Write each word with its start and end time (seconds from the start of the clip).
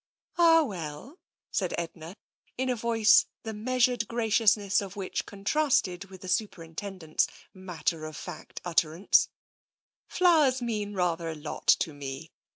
""Ah, 0.39 0.63
well," 0.63 1.19
said 1.51 1.75
Edna, 1.77 2.17
in 2.57 2.69
a 2.71 2.75
voice 2.75 3.27
the 3.43 3.53
measured 3.53 4.07
graciousness 4.07 4.81
of 4.81 4.95
which 4.95 5.27
contrasted 5.27 6.05
with 6.05 6.21
the 6.21 6.27
Superin 6.27 6.75
tendent's 6.75 7.27
matter 7.53 8.05
of 8.05 8.17
fact 8.17 8.61
utterance," 8.65 9.29
flowers 10.07 10.59
mean 10.59 10.95
rather 10.95 11.29
a 11.29 11.35
lot 11.35 11.67
to 11.67 11.93
me. 11.93 12.31